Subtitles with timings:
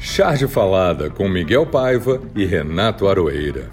[0.00, 3.68] Charge Falada com Miguel Paiva e Renato Aroeira.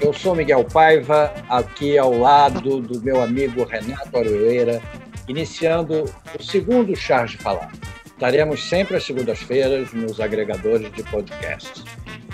[0.00, 4.80] Eu sou Miguel Paiva, aqui ao lado do meu amigo Renato Aroeira,
[5.26, 6.04] iniciando
[6.38, 7.72] o segundo Charge Falada.
[8.06, 11.84] Estaremos sempre às segundas-feiras nos agregadores de podcasts.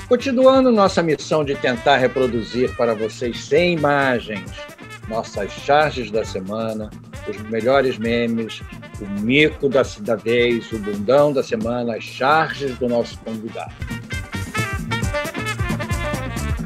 [0.09, 4.51] Continuando nossa missão de tentar reproduzir para vocês sem imagens
[5.09, 6.91] nossas charges da semana,
[7.29, 8.63] os melhores memes,
[9.01, 13.73] o mico da, da vez, o bundão da semana, as charges do nosso convidado.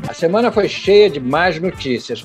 [0.08, 2.24] A semana foi cheia de mais notícias.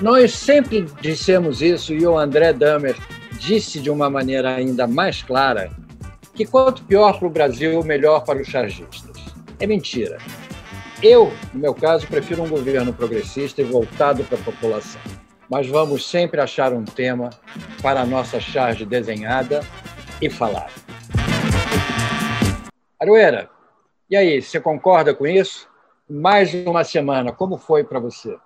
[0.00, 2.96] Nós sempre dissemos isso e o André Damer
[3.38, 5.70] disse de uma maneira ainda mais clara
[6.34, 9.07] que quanto pior para o Brasil, melhor para os chargistas.
[9.60, 10.18] É mentira.
[11.02, 15.00] Eu, no meu caso, prefiro um governo progressista e voltado para a população.
[15.50, 17.30] Mas vamos sempre achar um tema
[17.82, 19.60] para a nossa charge desenhada
[20.22, 20.70] e falada.
[23.00, 23.50] Aroeira,
[24.08, 25.68] e aí, você concorda com isso?
[26.08, 28.36] Mais uma semana, como foi para você?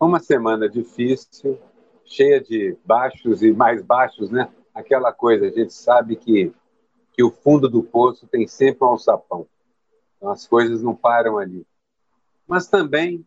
[0.00, 1.58] Uma semana difícil,
[2.04, 4.48] cheia de baixos e mais baixos, né?
[4.74, 6.52] Aquela coisa, a gente sabe que
[7.16, 9.46] que o fundo do poço tem sempre um alçapão.
[10.16, 11.66] Então, as coisas não param ali.
[12.46, 13.26] Mas também,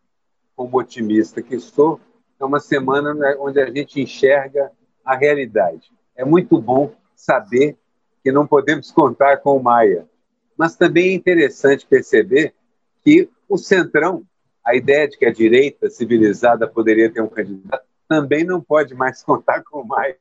[0.56, 2.00] como otimista que sou,
[2.38, 4.72] é uma semana né, onde a gente enxerga
[5.04, 5.92] a realidade.
[6.16, 7.76] É muito bom saber
[8.22, 10.08] que não podemos contar com o Maia.
[10.56, 12.54] Mas também é interessante perceber
[13.02, 14.24] que o Centrão,
[14.64, 19.22] a ideia de que a direita civilizada poderia ter um candidato, também não pode mais
[19.24, 20.16] contar com o Maia.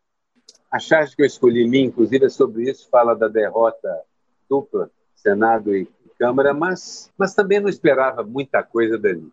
[0.71, 3.89] A charge que eu escolhi li, inclusive, é sobre isso, fala da derrota
[4.49, 5.87] dupla, Senado e
[6.19, 9.31] Câmara, mas, mas também não esperava muita coisa dali.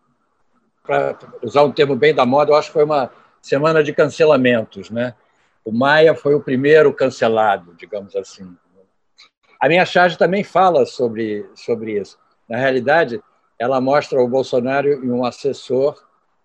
[0.85, 3.11] Para usar um termo bem da moda, eu acho que foi uma
[3.43, 4.89] semana de cancelamentos.
[4.89, 5.13] Né?
[5.65, 8.57] O Maia foi o primeiro cancelado, digamos assim.
[9.61, 12.17] A minha charge também fala sobre, sobre isso.
[12.49, 13.21] Na realidade,
[13.59, 16.01] ela mostra o Bolsonaro e um assessor,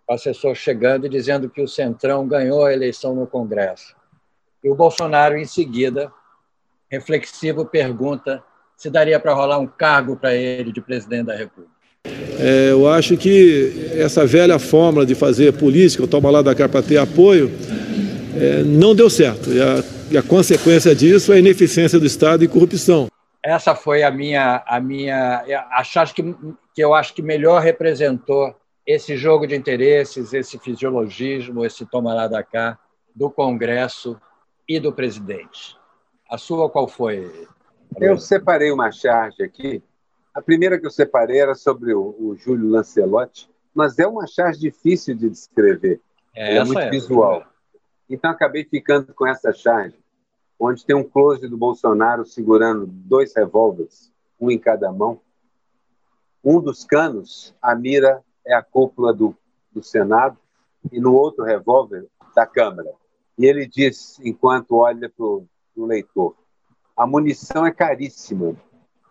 [0.09, 3.95] o assessor chegando e dizendo que o Centrão ganhou a eleição no Congresso.
[4.63, 6.11] E o Bolsonaro, em seguida,
[6.89, 8.43] reflexivo, pergunta
[8.81, 11.69] se daria para rolar um cargo para ele de presidente da República.
[12.39, 16.81] É, eu acho que essa velha fórmula de fazer política, toma lá da cá para
[16.81, 17.51] ter apoio,
[18.35, 19.51] é, não deu certo.
[19.51, 23.07] E a, e a, consequência disso é a ineficiência do Estado e corrupção.
[23.45, 26.35] Essa foi a minha, a minha, a charge que,
[26.73, 32.27] que eu acho que melhor representou esse jogo de interesses, esse fisiologismo, esse toma lá
[32.27, 32.79] da cá
[33.15, 34.19] do Congresso
[34.67, 35.77] e do presidente.
[36.27, 37.29] A sua qual foi?
[37.97, 39.83] Eu separei uma charge aqui.
[40.33, 44.59] A primeira que eu separei era sobre o, o Júlio Lancelotti, mas é uma charge
[44.59, 46.01] difícil de descrever.
[46.33, 46.89] É, é muito é.
[46.89, 47.45] visual.
[48.09, 49.97] Então acabei ficando com essa charge,
[50.59, 55.19] onde tem um close do Bolsonaro segurando dois revólveres, um em cada mão.
[56.43, 59.35] Um dos canos, a mira é a cúpula do,
[59.71, 60.37] do Senado,
[60.91, 62.91] e no outro revólver, da Câmara.
[63.37, 65.47] E ele diz, enquanto olha para o
[65.77, 66.35] leitor:
[66.95, 68.55] a munição é caríssima,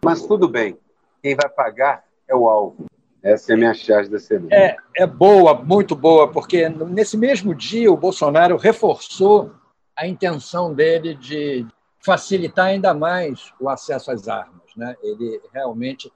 [0.04, 0.78] mas tudo bem,
[1.22, 2.86] quem vai pagar é o alvo.
[3.22, 4.54] Essa é a minha charge da semana.
[4.54, 9.52] É, é boa, muito boa, porque nesse mesmo dia o Bolsonaro reforçou
[9.96, 11.66] a intenção dele de
[12.00, 14.62] facilitar ainda mais o acesso às armas.
[14.74, 14.96] Né?
[15.02, 16.10] Ele realmente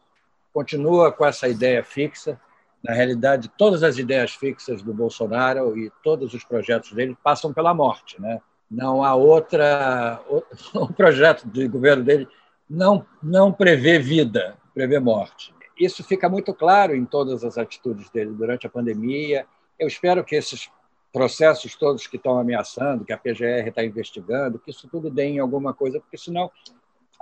[0.52, 2.40] continua com essa ideia fixa
[2.82, 7.72] na realidade, todas as ideias fixas do Bolsonaro e todos os projetos dele passam pela
[7.72, 8.20] morte.
[8.20, 8.40] Né?
[8.70, 10.20] Não há outra.
[10.74, 12.28] O projeto de governo dele
[12.68, 15.54] não, não prevê vida, prevê morte.
[15.78, 19.46] Isso fica muito claro em todas as atitudes dele durante a pandemia.
[19.78, 20.70] Eu espero que esses
[21.12, 25.38] processos todos que estão ameaçando, que a PGR está investigando, que isso tudo dê em
[25.38, 26.50] alguma coisa, porque senão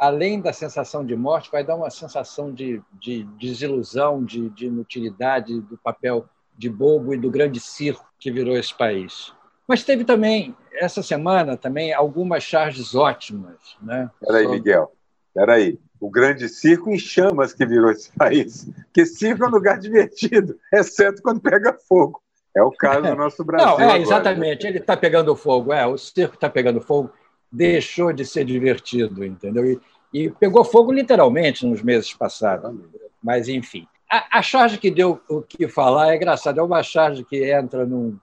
[0.02, 5.60] além da sensação de morte, vai dar uma sensação de, de desilusão, de, de inutilidade
[5.60, 9.32] do papel de bobo e do grande circo que virou esse país.
[9.66, 13.76] Mas teve também, essa semana, também algumas charges ótimas.
[13.80, 14.10] Né?
[14.20, 14.58] Peraí, Sobre...
[14.58, 14.92] Miguel,
[15.34, 15.78] peraí.
[16.00, 18.68] O grande circo em chamas que virou esse país.
[18.84, 22.20] Porque circo é um lugar divertido, exceto quando pega fogo.
[22.54, 23.78] É o caso do nosso Brasil.
[23.78, 24.66] Não, é, exatamente.
[24.66, 24.68] Agora.
[24.68, 25.72] Ele está pegando fogo.
[25.72, 27.12] É, o circo está pegando fogo
[27.52, 29.66] deixou de ser divertido, entendeu?
[29.66, 29.80] E,
[30.12, 32.74] e pegou fogo literalmente nos meses passados.
[33.22, 33.86] Mas, enfim.
[34.10, 36.60] A, a, charge que deu o que falar é engraçada.
[36.60, 38.18] É uma charge que entra num,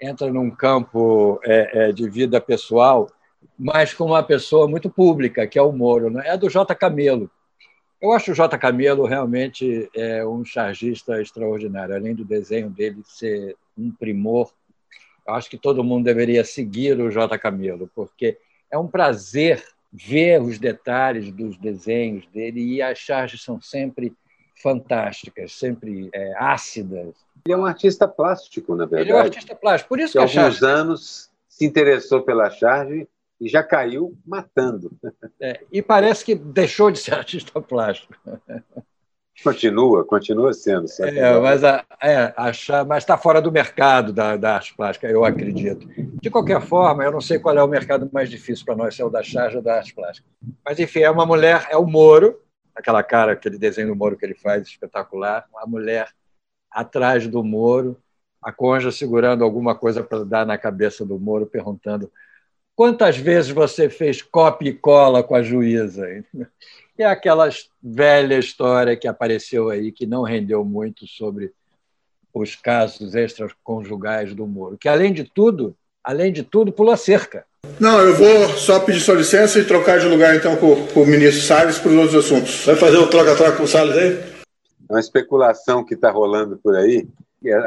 [0.00, 3.10] entra num campo é, é, de vida pessoal,
[3.58, 6.10] mas com uma pessoa muito pública, que é o Moro.
[6.10, 6.22] Né?
[6.26, 6.74] É do J.
[6.74, 7.30] Camelo.
[8.00, 8.58] Eu acho o J.
[8.58, 11.94] Camelo realmente é um chargista extraordinário.
[11.94, 14.52] Além do desenho dele ser um primor,
[15.26, 17.38] eu acho que todo mundo deveria seguir o J.
[17.38, 18.38] Camelo, porque
[18.70, 24.12] é um prazer ver os detalhes dos desenhos dele e as charges são sempre
[24.56, 27.14] fantásticas, sempre é, ácidas.
[27.44, 29.10] Ele é um artista plástico, na verdade.
[29.10, 30.64] Ele é um artista plástico, por isso que, que há alguns charge...
[30.64, 33.08] anos se interessou pela charge
[33.40, 34.90] e já caiu matando.
[35.40, 38.14] É, e parece que deixou de ser artista plástico.
[39.44, 40.86] Continua, continua sendo.
[41.00, 42.34] É, mas a, é,
[42.86, 45.86] mas está fora do mercado da, da arte plástica, eu acredito.
[46.20, 49.02] De qualquer forma, eu não sei qual é o mercado mais difícil para nós, se
[49.02, 50.26] é o da charge ou da arte plástica.
[50.64, 52.40] Mas, enfim, é uma mulher, é o Moro,
[52.76, 56.12] aquela cara, aquele desenho do Moro que ele faz, espetacular, uma mulher
[56.70, 58.00] atrás do Moro,
[58.42, 62.10] a conja segurando alguma coisa para dar na cabeça do Moro, perguntando
[62.76, 66.06] Quantas vezes você fez copia e cola com a juíza?
[66.98, 67.48] É aquela
[67.82, 71.52] velha história que apareceu aí, que não rendeu muito sobre
[72.32, 77.46] os casos extraconjugais do Moro, que além de tudo, além de tudo, pula cerca.
[77.78, 81.06] Não, eu vou só pedir sua licença e trocar de lugar então com, com o
[81.06, 82.64] ministro Salles para os outros assuntos.
[82.64, 84.36] Vai fazer o troca-troca com o Salles aí?
[84.88, 87.06] É uma especulação que está rolando por aí.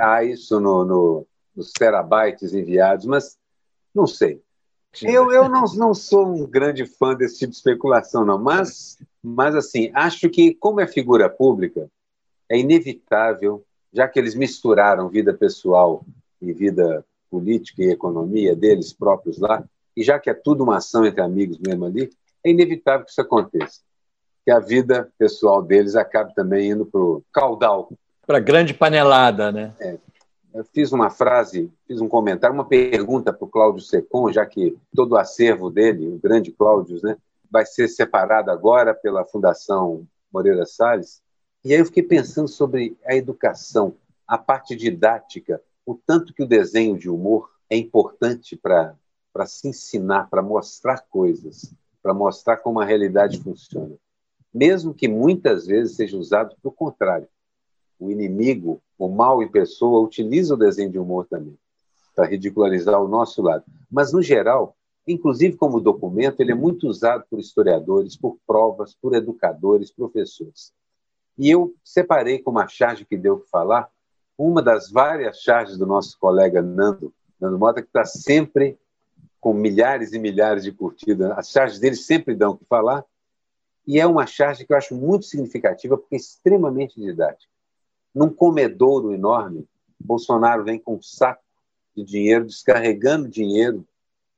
[0.02, 3.38] Há isso no, no, nos terabytes enviados, mas
[3.94, 4.42] não sei.
[5.04, 9.54] Eu, eu não, não sou um grande fã desse tipo de especulação, não, mas, mas
[9.56, 11.88] assim, acho que, como é figura pública,
[12.50, 13.64] é inevitável,
[13.94, 16.04] já que eles misturaram vida pessoal
[16.42, 19.64] e vida política e economia deles próprios lá,
[19.96, 22.10] e já que é tudo uma ação entre amigos mesmo ali,
[22.44, 23.82] é inevitável que isso aconteça.
[24.46, 27.92] Que a vida pessoal deles acabe também indo para o caudal.
[28.26, 29.74] Para a grande panelada, né?
[29.80, 29.98] É
[30.54, 34.76] eu fiz uma frase, fiz um comentário, uma pergunta para o Cláudio Secom, já que
[34.96, 37.18] todo o acervo dele, o grande Cláudio, né,
[37.50, 41.22] vai ser separado agora pela Fundação Moreira Salles.
[41.64, 43.96] E aí eu fiquei pensando sobre a educação,
[44.28, 48.96] a parte didática, o tanto que o desenho de humor é importante para
[49.46, 53.96] se ensinar, para mostrar coisas, para mostrar como a realidade funciona.
[54.54, 57.28] Mesmo que muitas vezes seja usado para o contrário.
[58.00, 61.58] O inimigo o mal em pessoa utiliza o desenho de humor também
[62.14, 63.64] para ridicularizar o nosso lado.
[63.90, 64.76] Mas, no geral,
[65.08, 70.74] inclusive como documento, ele é muito usado por historiadores, por provas, por educadores, professores.
[71.38, 73.90] E eu separei com uma charge que deu que falar,
[74.38, 78.78] uma das várias charges do nosso colega Nando, Nando Mota, que está sempre
[79.40, 81.32] com milhares e milhares de curtidas.
[81.32, 83.06] As charges dele sempre dão o que falar.
[83.88, 87.50] E é uma charge que eu acho muito significativa, porque é extremamente didática
[88.14, 89.68] num comedouro enorme.
[90.00, 91.44] Bolsonaro vem com um saco
[91.96, 93.86] de dinheiro, descarregando dinheiro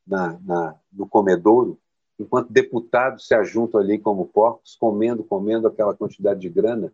[0.05, 1.79] na, na, no comedouro,
[2.19, 6.91] enquanto deputados se ajuntam ali como porcos, comendo, comendo aquela quantidade de grana.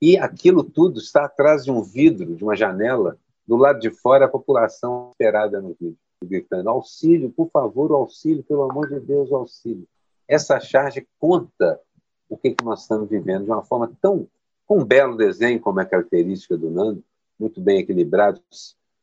[0.00, 4.24] E aquilo tudo está atrás de um vidro, de uma janela, do lado de fora
[4.24, 9.86] a população esperada no vídeo, gritando: auxílio, por favor, auxílio, pelo amor de Deus, auxílio.
[10.28, 11.80] Essa charge conta
[12.28, 14.28] o que, que nós estamos vivendo de uma forma tão
[14.66, 17.02] com um belo desenho, como é característica do Nando,
[17.38, 18.40] muito bem equilibrado,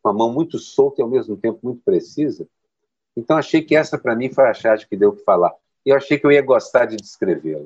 [0.01, 2.47] com a mão muito solta e ao mesmo tempo muito precisa.
[3.17, 5.53] Então, achei que essa, para mim, foi a chave que deu que falar.
[5.85, 7.65] E eu achei que eu ia gostar de descrevê-la.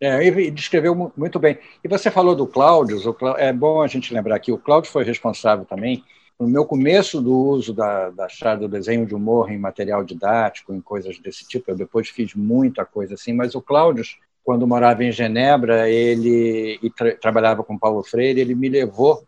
[0.00, 1.58] É, e descreveu muito bem.
[1.82, 2.98] E você falou do Cláudio,
[3.36, 6.04] é bom a gente lembrar que o Cláudio foi responsável também
[6.42, 10.74] no meu começo do uso da, da chave do desenho de humor em material didático,
[10.74, 11.70] em coisas desse tipo.
[11.70, 14.04] Eu depois fiz muita coisa assim, mas o Cláudio
[14.44, 19.24] quando morava em Genebra, ele e tra trabalhava com Paulo Freire, ele me levou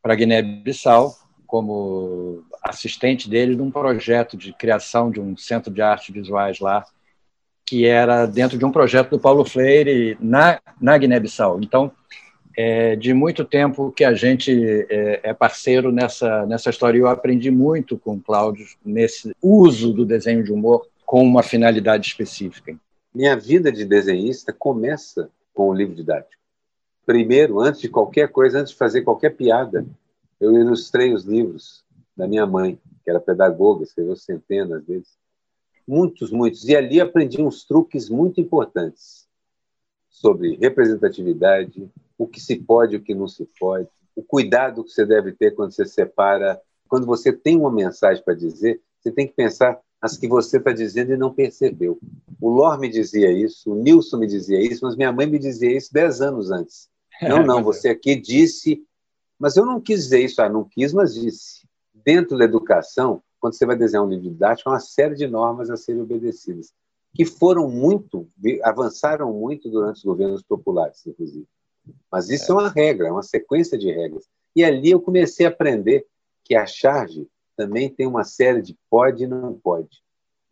[0.00, 1.14] para Guiné-Bissau
[1.46, 6.84] como assistente dele num projeto de criação de um centro de artes visuais lá,
[7.66, 11.58] que era dentro de um projeto do Paulo Freire na, na Guiné-Bissau.
[11.60, 11.90] Então,
[12.56, 14.52] é, de muito tempo que a gente
[14.88, 16.98] é, é, parceiro nessa, nessa história.
[16.98, 22.06] Eu aprendi muito com o Cláudio nesse uso do desenho de humor com uma finalidade
[22.06, 22.76] específica.
[23.14, 26.42] Minha vida de desenhista começa com o livro didático.
[27.06, 29.86] Primeiro, antes de qualquer coisa, antes de fazer qualquer piada,
[30.40, 31.84] eu ilustrei os livros
[32.16, 35.16] da minha mãe, que era pedagoga, escreveu centenas deles.
[35.86, 36.66] Muitos, muitos.
[36.66, 39.28] E ali aprendi uns truques muito importantes
[40.08, 44.90] sobre representatividade, o que se pode e o que não se pode, o cuidado que
[44.90, 46.60] você deve ter quando você separa.
[46.88, 50.70] Quando você tem uma mensagem para dizer, você tem que pensar as que você está
[50.72, 51.98] dizendo e não percebeu.
[52.40, 55.74] O Lor me dizia isso, o Nilson me dizia isso, mas minha mãe me dizia
[55.74, 56.88] isso dez anos antes.
[57.22, 58.84] Não, não, você aqui disse,
[59.38, 61.64] mas eu não quis dizer isso, ah, não quis, mas disse.
[61.94, 65.70] Dentro da educação, quando você vai desenhar um livro didático, há uma série de normas
[65.70, 66.72] a serem obedecidas.
[67.14, 68.28] que foram muito,
[68.64, 71.46] avançaram muito durante os governos populares, inclusive.
[72.10, 74.24] Mas isso é, é uma regra, é uma sequência de regras.
[74.54, 76.06] E ali eu comecei a aprender
[76.44, 77.26] que a charge
[77.56, 80.02] também tem uma série de pode e não pode.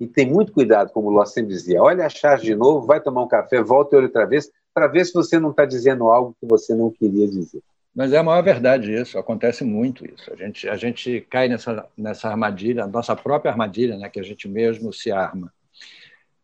[0.01, 3.01] E tem muito cuidado, como o Ló sempre dizia: olha a charge de novo, vai
[3.01, 6.09] tomar um café, volta e olha outra vez, para ver se você não está dizendo
[6.09, 7.63] algo que você não queria dizer.
[7.95, 10.33] Mas é a maior verdade isso, acontece muito isso.
[10.33, 14.49] A gente, a gente cai nessa, nessa armadilha, nossa própria armadilha, né, que a gente
[14.49, 15.53] mesmo se arma.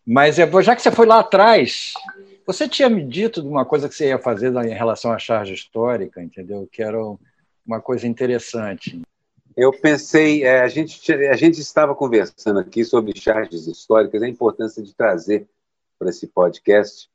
[0.07, 1.95] Mas já que você foi lá atrás,
[2.49, 5.53] você tinha me dito de uma coisa que você ia fazer em relação à charge
[5.53, 6.67] histórica, entendeu?
[6.73, 6.99] Que era
[7.67, 9.03] uma coisa interessante.
[9.55, 14.83] Eu pensei, é, a, gente, a gente estava conversando aqui sobre charges históricas, a importância
[14.83, 15.47] de trazer
[15.99, 17.11] para esse podcast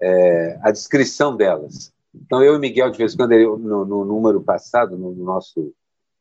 [0.00, 1.92] é, a descrição delas.
[2.14, 5.74] Então, eu e Miguel, de vez em quando, ele, no, no, número passado, no, nosso,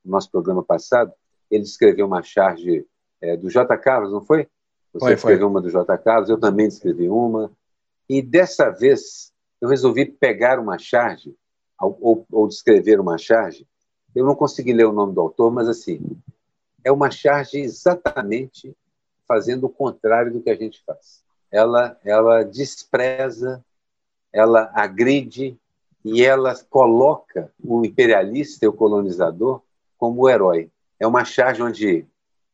[0.04, 1.14] no nosso programa passado,
[1.52, 2.88] ele escreveu uma charge
[3.22, 3.78] é, do J.
[3.78, 4.48] Carlos, não foi?
[4.94, 5.48] Você foi, escreveu foi.
[5.48, 5.96] uma do J.
[6.00, 7.52] Carlos, eu também escrevi uma.
[8.10, 11.36] E dessa vez, eu resolvi pegar uma charge,
[11.80, 13.68] ou, ou descrever uma charge.
[14.16, 16.00] Eu não consegui ler o nome do autor, mas assim,
[16.84, 18.76] é uma charge exatamente
[19.28, 21.22] fazendo o contrário do que a gente faz.
[21.52, 23.64] Ela, ela despreza,
[24.32, 25.58] ela agride,
[26.06, 29.62] e ela coloca o imperialista e o colonizador
[29.98, 30.72] como o herói.
[30.98, 32.06] É uma charge onde,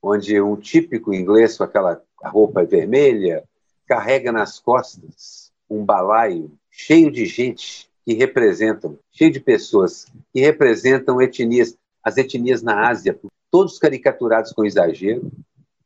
[0.01, 3.43] onde um típico inglês com aquela roupa vermelha
[3.85, 5.42] carrega nas costas
[5.73, 12.61] um balaio cheio de gente que representam, cheio de pessoas que representam etnias, as etnias
[12.61, 13.17] na Ásia,
[13.49, 15.31] todos caricaturados com exagero,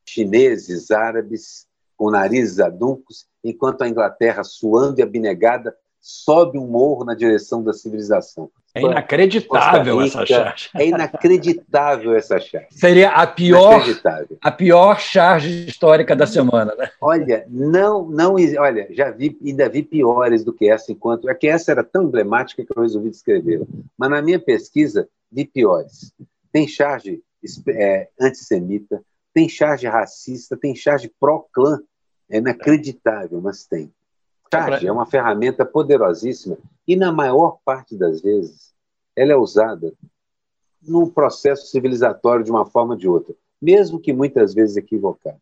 [0.06, 5.75] chineses, árabes, com narizes aduncos, enquanto a Inglaterra, suando e abnegada,
[6.07, 8.49] sobe um morro na direção da civilização.
[8.73, 10.69] É inacreditável Rica, essa charge.
[10.73, 12.67] É inacreditável essa charge.
[12.71, 13.83] Seria a pior,
[14.41, 16.89] a pior charge histórica da semana, né?
[17.01, 21.45] Olha, não, não, olha, já vi, ainda vi piores do que essa, enquanto é que
[21.45, 23.67] essa era tão emblemática que eu resolvi descrever.
[23.97, 26.13] Mas na minha pesquisa vi piores.
[26.53, 27.21] Tem charge
[27.67, 29.01] é, antissemita,
[29.33, 31.81] tem charge racista, tem charge pró-clã.
[32.29, 33.91] É inacreditável, mas tem.
[34.51, 38.74] Charge é uma ferramenta poderosíssima e, na maior parte das vezes,
[39.16, 39.94] ela é usada
[40.82, 45.39] num processo civilizatório de uma forma ou de outra, mesmo que muitas vezes equivocada.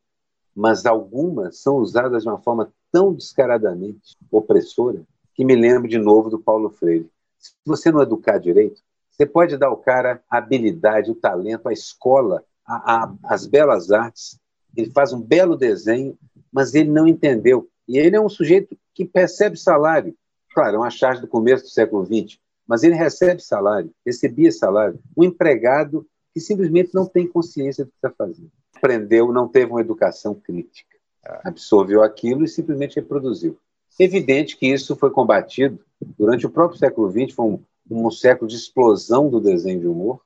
[0.56, 5.02] Mas algumas são usadas de uma forma tão descaradamente opressora
[5.34, 7.10] que me lembro de novo do Paulo Freire.
[7.38, 8.82] Se você não educar direito,
[9.12, 13.92] você pode dar ao cara a habilidade, o talento, a escola, a, a, as belas
[13.92, 14.40] artes.
[14.76, 16.18] Ele faz um belo desenho,
[16.52, 17.70] mas ele não entendeu.
[17.88, 20.16] E ele é um sujeito que percebe salário.
[20.54, 24.98] Claro, é uma charge do começo do século XX, mas ele recebe salário, recebia salário.
[25.16, 28.50] Um empregado que simplesmente não tem consciência do que está fazendo.
[28.74, 30.96] Aprendeu, não teve uma educação crítica.
[31.44, 33.58] Absorveu aquilo e simplesmente reproduziu.
[34.00, 35.80] Evidente que isso foi combatido
[36.18, 40.22] durante o próprio século XX, foi um, um século de explosão do desenho de humor,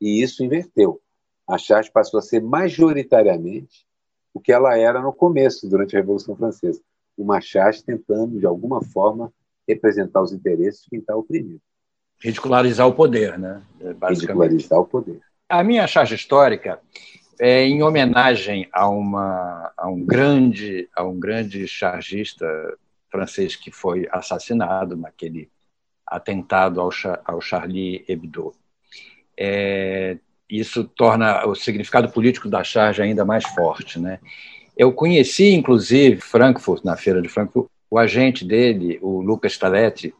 [0.00, 1.00] e isso inverteu.
[1.46, 3.86] A charge passou a ser majoritariamente
[4.32, 6.80] o que ela era no começo, durante a Revolução Francesa
[7.18, 9.32] uma charge tentando, de alguma forma,
[9.66, 11.60] representar os interesses de quem está oprimido.
[12.20, 13.62] Ridicularizar o poder, né?
[14.08, 15.20] Ridicularizar o poder.
[15.48, 16.80] A minha charge histórica
[17.40, 22.46] é em homenagem a, uma, a, um grande, a um grande chargista
[23.10, 25.50] francês que foi assassinado naquele
[26.06, 26.90] atentado ao,
[27.24, 28.54] ao Charlie Hebdo.
[29.38, 34.18] É, isso torna o significado político da charge ainda mais forte, né?
[34.78, 40.14] Eu conheci, inclusive, Frankfurt, na feira de Frankfurt, o agente dele, o Lucas Taletti,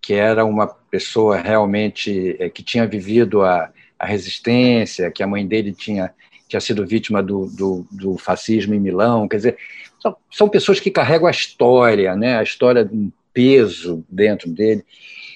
[0.00, 5.44] que era uma pessoa realmente é, que tinha vivido a, a resistência, que a mãe
[5.44, 6.14] dele tinha,
[6.46, 9.26] tinha sido vítima do, do, do fascismo em Milão.
[9.26, 9.56] Quer dizer,
[10.00, 12.38] são, são, pessoas que carregam a história, né?
[12.38, 14.84] a história de um peso dentro dele.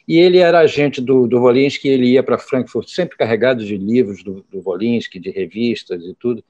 [0.06, 4.22] E ele era agente do, do Volinsky, ele ia para Frankfurt sempre carregado de livros
[4.22, 6.44] do, do Volinsky, de revistas e tudo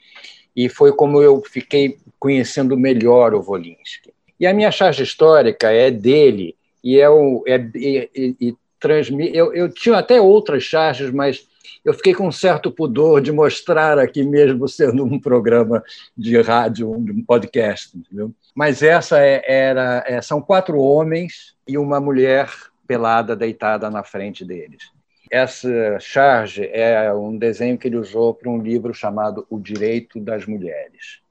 [0.54, 4.12] e foi como eu fiquei conhecendo melhor o Volinsky.
[4.38, 9.30] E a minha charge histórica é dele, e é, o, é e, e, e transmi,
[9.34, 11.46] eu, eu tinha até outras charges, mas
[11.84, 15.82] eu fiquei com um certo pudor de mostrar aqui mesmo sendo um programa
[16.16, 18.32] de rádio, um podcast, entendeu?
[18.54, 22.50] Mas essa é, era, é, são quatro homens e uma mulher
[22.86, 24.90] pelada deitada na frente deles.
[25.32, 30.44] Essa charge é um desenho que ele usou para um livro chamado O Direito das
[30.44, 31.22] Mulheres.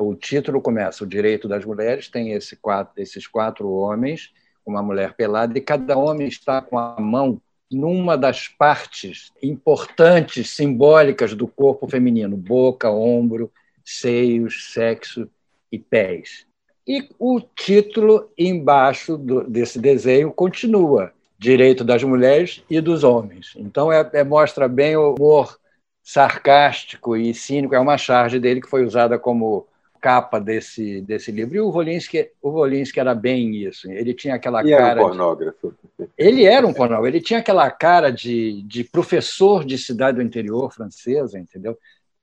[0.00, 4.32] O título começa: O Direito das Mulheres, tem esse quatro, esses quatro homens,
[4.66, 7.40] uma mulher pelada, e cada homem está com a mão
[7.70, 13.48] numa das partes importantes, simbólicas do corpo feminino: boca, ombro,
[13.84, 15.30] seios, sexo
[15.70, 16.48] e pés.
[16.84, 21.13] E o título embaixo do, desse desenho continua:
[21.44, 23.52] Direito das Mulheres e dos Homens.
[23.54, 25.58] Então, é, é, mostra bem o humor
[26.02, 27.74] sarcástico e cínico.
[27.74, 29.66] É uma charge dele que foi usada como
[30.00, 31.54] capa desse, desse livro.
[31.54, 33.90] E o Volinsky, o Volinsky era bem isso.
[33.90, 34.86] Ele tinha aquela e cara.
[34.92, 35.74] Era um pornógrafo.
[35.98, 36.08] De...
[36.16, 37.08] Ele era um pornógrafo.
[37.08, 41.76] Ele tinha aquela cara de, de professor de cidade do interior francesa, entendeu?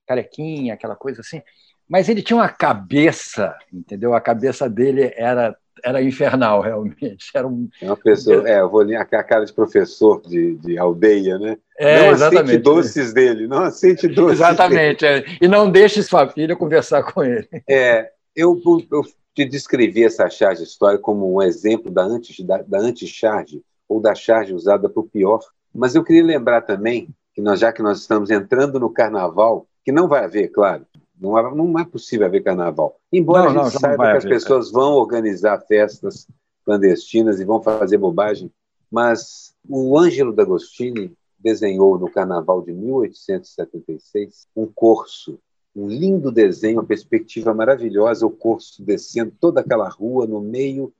[0.07, 1.43] Carequinha, aquela coisa assim.
[1.87, 4.15] Mas ele tinha uma cabeça, entendeu?
[4.15, 7.31] A cabeça dele era era infernal, realmente.
[7.33, 7.69] Era um...
[7.81, 11.57] É uma pessoa, é, eu vou a cara de professor de, de aldeia, né?
[11.77, 12.43] É, não exatamente.
[12.43, 15.25] aceite doces dele, não aceite doces Exatamente, é.
[15.41, 17.47] e não deixe sua filha conversar com ele.
[17.67, 18.59] É, eu,
[18.91, 23.99] eu te descrevi essa charge histórica como um exemplo da anti da, da anti-charge, ou
[23.99, 25.39] da charge usada para o pior,
[25.73, 29.91] mas eu queria lembrar também que nós, já que nós estamos entrando no carnaval, que
[29.91, 30.85] não vai haver, claro,
[31.21, 32.99] não é, não é possível haver carnaval.
[33.13, 36.27] Embora não, a gente não, saiba que as pessoas vão organizar festas
[36.65, 38.51] clandestinas e vão fazer bobagem,
[38.89, 45.39] mas o Ângelo D'Agostini desenhou no Carnaval de 1876 um corso,
[45.75, 50.91] um lindo desenho, uma perspectiva maravilhosa, o corso descendo toda aquela rua no meio,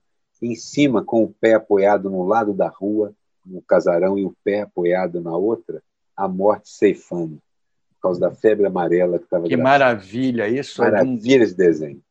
[0.41, 3.13] em cima, com o pé apoiado no lado da rua,
[3.45, 5.83] no casarão, e o pé apoiado na outra,
[6.15, 7.39] a morte ceifando
[8.01, 9.48] por causa da febre amarela que estava.
[9.48, 10.81] Que maravilha isso!
[10.81, 12.01] Maravilha esse desenho.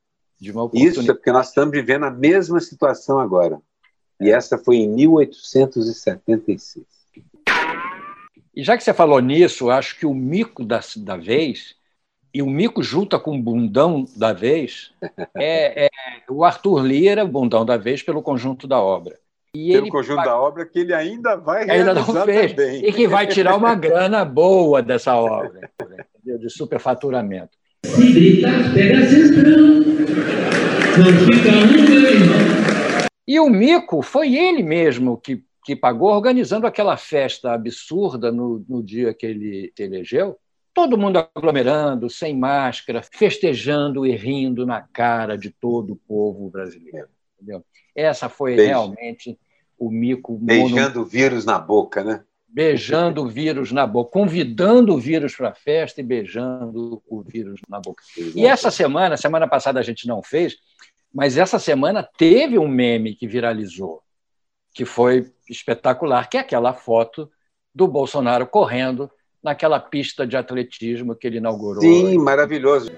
[0.40, 3.60] De isso é porque nós estamos vivendo a mesma situação agora.
[4.18, 6.86] E essa foi em 1876.
[8.54, 11.74] E já que você falou nisso, acho que o mico da, da vez,
[12.32, 14.92] e o mico junta com o bundão da vez,
[15.36, 15.90] é, é
[16.28, 19.18] o Arthur Lira, bundão da vez, pelo conjunto da obra.
[19.54, 20.24] E Pelo ele conjunto vai...
[20.24, 22.84] da obra que ele ainda vai ainda não fez, também.
[22.84, 26.38] E que vai tirar uma grana boa dessa obra, entendeu?
[26.38, 27.58] de superfaturamento.
[27.84, 28.98] Se gritar, pega
[30.98, 31.66] não fica um
[33.26, 38.82] E o Mico foi ele mesmo que, que pagou, organizando aquela festa absurda no, no
[38.82, 40.36] dia que ele se elegeu.
[40.72, 47.08] Todo mundo aglomerando, sem máscara, festejando e rindo na cara de todo o povo brasileiro.
[47.40, 47.64] Entendeu?
[47.94, 48.68] Essa foi Beijo.
[48.68, 49.38] realmente
[49.78, 50.36] o mico.
[50.38, 51.02] Beijando mono...
[51.02, 52.22] o vírus na boca, né?
[52.46, 57.60] Beijando o vírus na boca, convidando o vírus para a festa e beijando o vírus
[57.68, 58.02] na boca.
[58.34, 60.56] E essa semana, semana passada a gente não fez,
[61.12, 64.02] mas essa semana teve um meme que viralizou,
[64.74, 67.30] que foi espetacular, que é aquela foto
[67.74, 69.10] do Bolsonaro correndo
[69.42, 71.80] naquela pista de atletismo que ele inaugurou.
[71.80, 72.90] Sim, maravilhoso.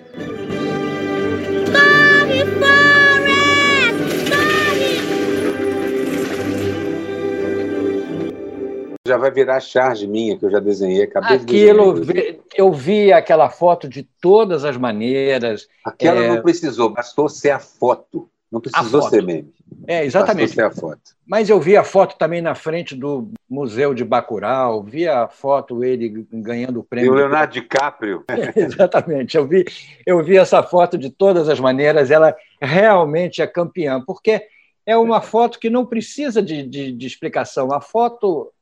[9.13, 13.51] Já vai virar charge minha, que eu já desenhei, acabei Aquilo, de eu vi aquela
[13.51, 15.69] foto de todas as maneiras.
[15.85, 16.29] Aquela é...
[16.29, 18.29] não precisou, bastou ser a foto.
[18.51, 19.53] Não precisou ser meme.
[19.87, 20.55] É, exatamente.
[20.55, 21.03] Bastou ser a foto.
[21.27, 25.83] Mas eu vi a foto também na frente do Museu de Bacurau, vi a foto
[25.83, 27.09] ele ganhando o prêmio.
[27.09, 28.25] E o Leonardo DiCaprio.
[28.29, 29.37] É, exatamente.
[29.37, 29.65] Eu vi,
[30.07, 34.47] eu vi essa foto de todas as maneiras, ela realmente é campeã, porque
[34.85, 37.73] é uma foto que não precisa de, de, de explicação.
[37.73, 38.53] A foto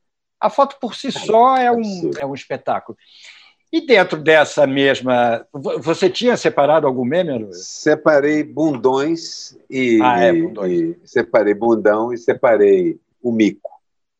[0.41, 2.97] a foto por si só é um, é um espetáculo.
[3.71, 5.45] E dentro dessa mesma.
[5.53, 7.65] Você tinha separado algum meme, Luiz?
[7.67, 10.73] Separei bundões e, ah, é, bundões.
[10.73, 13.71] e, separei bundão e separei o mico.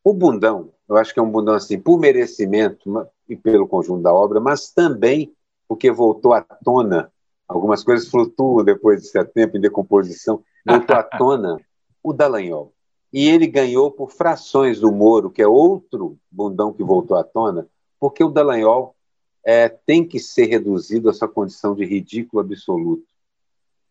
[0.04, 4.14] O bundão, eu acho que é um bundão assim, por merecimento e pelo conjunto da
[4.14, 5.34] obra, mas também
[5.68, 7.12] porque voltou à tona.
[7.48, 10.42] Algumas coisas flutuam depois de certo tempo em decomposição.
[10.66, 11.58] Voltou à tona
[12.04, 12.72] o Dallagnol.
[13.12, 17.68] E ele ganhou por frações do Moro, que é outro bundão que voltou à tona,
[18.00, 18.96] porque o Dallagnol
[19.44, 23.06] é, tem que ser reduzido à sua condição de ridículo absoluto.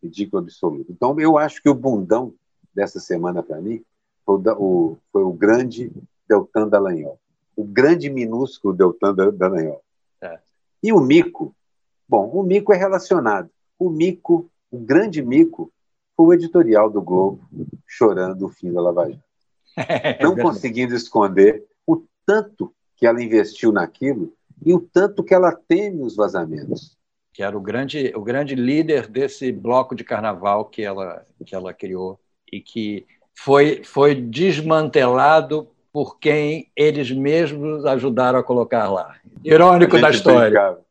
[0.01, 0.91] Ridículo absoluto.
[0.91, 2.33] Então, eu acho que o bundão
[2.73, 3.83] dessa semana, para mim,
[4.25, 5.91] foi o, o, foi o grande
[6.27, 7.19] Deltan Dallagnol.
[7.55, 9.83] O grande minúsculo Deltan Dallagnol.
[10.21, 10.39] É.
[10.81, 11.53] E o mico?
[12.07, 13.49] Bom, o mico é relacionado.
[13.77, 15.71] O mico, o grande mico,
[16.25, 17.41] o editorial do Globo
[17.87, 19.23] chorando o fim da Lava Jato.
[19.77, 25.51] É não conseguindo esconder o tanto que ela investiu naquilo e o tanto que ela
[25.51, 26.97] teme os vazamentos.
[27.33, 31.73] Que era o grande, o grande líder desse bloco de carnaval que ela, que ela
[31.73, 32.19] criou
[32.51, 39.15] e que foi, foi desmantelado por quem eles mesmos ajudaram a colocar lá.
[39.43, 40.49] Irônico da história.
[40.49, 40.81] Brincava,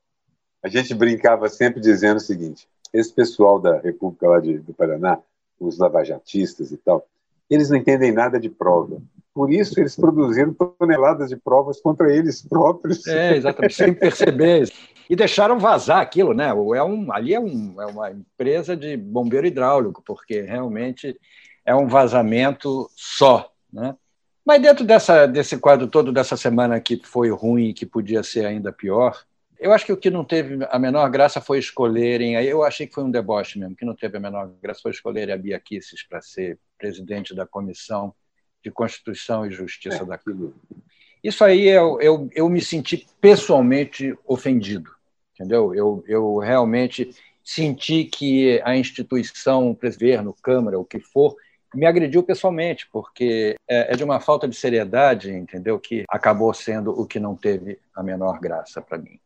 [0.63, 5.19] a gente brincava sempre dizendo o seguinte: esse pessoal da República lá de, do Paraná,
[5.59, 7.07] os lavajatistas e tal,
[7.49, 9.01] eles não entendem nada de prova.
[9.33, 13.07] Por isso, eles produziram toneladas de provas contra eles próprios.
[13.07, 14.71] É, exatamente, sem perceber.
[15.09, 16.49] E deixaram vazar aquilo, né?
[16.49, 21.19] É um, ali é, um, é uma empresa de bombeiro hidráulico, porque realmente
[21.65, 23.97] é um vazamento só, né?
[24.45, 28.47] Mas dentro dessa, desse quadro todo dessa semana que foi ruim e que podia ser
[28.47, 29.17] ainda pior,
[29.61, 32.35] eu acho que o que não teve a menor graça foi escolherem.
[32.35, 35.35] Eu achei que foi um deboche mesmo, que não teve a menor graça foi escolherem
[35.35, 38.15] a Bia Kicis para ser presidente da Comissão
[38.65, 40.53] de Constituição e Justiça é, da Câmara.
[41.23, 44.91] Isso aí eu, eu, eu me senti pessoalmente ofendido,
[45.35, 45.75] entendeu?
[45.75, 47.11] Eu, eu realmente
[47.45, 51.37] senti que a instituição, o governo, Câmara, o que for,
[51.75, 55.79] me agrediu pessoalmente, porque é, é de uma falta de seriedade, entendeu?
[55.79, 59.21] Que acabou sendo o que não teve a menor graça para mim.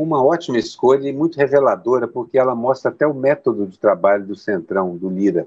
[0.00, 4.34] Uma ótima escolha e muito reveladora, porque ela mostra até o método de trabalho do
[4.34, 5.46] Centrão, do Lira.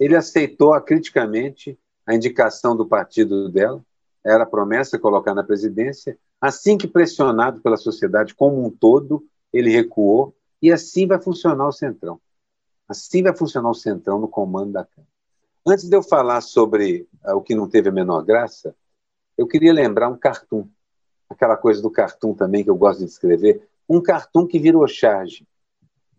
[0.00, 3.84] Ele aceitou acriticamente a indicação do partido dela,
[4.24, 6.16] era promessa colocar na presidência.
[6.40, 11.72] Assim que pressionado pela sociedade como um todo, ele recuou, e assim vai funcionar o
[11.72, 12.18] Centrão.
[12.88, 15.12] Assim vai funcionar o Centrão no comando da Câmara.
[15.66, 18.74] Antes de eu falar sobre uh, o que não teve a menor graça,
[19.36, 20.66] eu queria lembrar um cartoon,
[21.28, 25.46] aquela coisa do cartoon também que eu gosto de escrever, um cartoon que virou charge.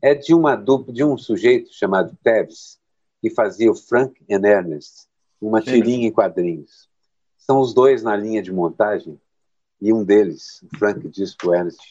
[0.02, 2.80] É de uma dupla, de um sujeito chamado Teves,
[3.21, 5.08] que fazia o Frank and Ernest,
[5.39, 6.89] uma tirinha em quadrinhos.
[7.38, 9.19] São os dois na linha de montagem
[9.82, 11.82] e um deles, o Frank, diz para o Ernest: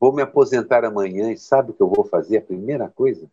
[0.00, 2.38] Vou me aposentar amanhã e sabe o que eu vou fazer?
[2.38, 3.30] A primeira coisa?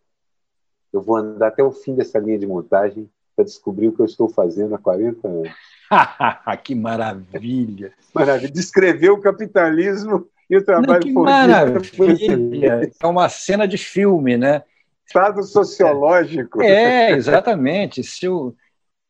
[0.92, 4.06] Eu vou andar até o fim dessa linha de montagem para descobrir o que eu
[4.06, 5.52] estou fazendo há 40 anos.
[6.64, 7.94] que maravilha!
[8.14, 8.52] Maravilha.
[8.52, 12.92] Descreveu o capitalismo e o trabalho Não, que maravilha!
[13.02, 14.64] É uma cena de filme, né?
[15.08, 16.62] Estado sociológico.
[16.62, 18.04] É, exatamente.
[18.04, 18.54] Se o,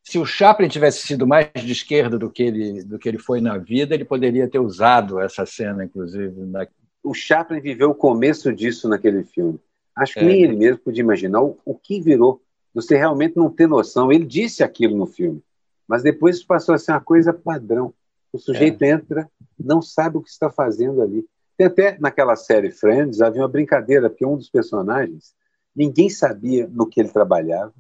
[0.04, 3.42] se o Chaplin tivesse sido mais de esquerda do que ele, do que ele foi
[3.42, 6.42] na vida, ele poderia ter usado essa cena, inclusive.
[6.46, 6.68] Na...
[7.04, 9.60] O Chaplin viveu o começo disso naquele filme.
[9.98, 10.24] Acho que é.
[10.24, 12.40] nem ele mesmo podia imaginar o, o que virou
[12.74, 14.12] você realmente não ter noção.
[14.12, 15.42] Ele disse aquilo no filme,
[15.88, 17.94] mas depois passou a ser uma coisa padrão.
[18.34, 18.90] O sujeito é.
[18.90, 21.26] entra, não sabe o que está fazendo ali.
[21.58, 25.34] Tem até naquela série Friends havia uma brincadeira, porque um dos personagens,
[25.76, 27.74] ninguém sabia no que ele trabalhava,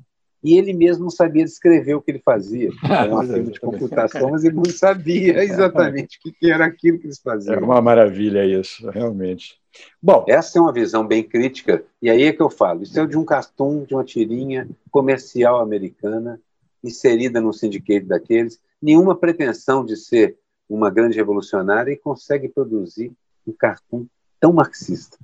[0.43, 2.69] e ele mesmo não sabia descrever o que ele fazia.
[2.83, 7.07] Era uma firma de computação, mas ele não sabia exatamente o que era aquilo que
[7.07, 7.55] eles faziam.
[7.55, 9.59] É uma maravilha isso, realmente.
[10.01, 12.83] Bom, essa é uma visão bem crítica, e aí é que eu falo.
[12.83, 16.41] Isso é de um cartoon, de uma tirinha comercial americana,
[16.83, 20.37] inserida num sindicato daqueles, nenhuma pretensão de ser
[20.75, 23.11] uma grande revolucionária e consegue produzir
[23.45, 24.05] um cartoon
[24.39, 25.17] tão marxista.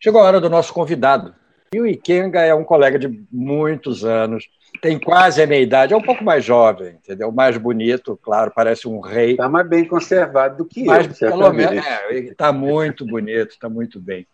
[0.00, 1.34] Chegou a hora do nosso convidado.
[1.72, 4.48] E o Ikenga é um colega de muitos anos,
[4.80, 7.32] tem quase a minha idade, é um pouco mais jovem, entendeu?
[7.32, 9.32] Mais bonito, claro, parece um rei.
[9.32, 11.30] Está mais bem conservado do que Mas, eu.
[11.30, 14.24] Pelo menos, é, está muito bonito, está muito bem.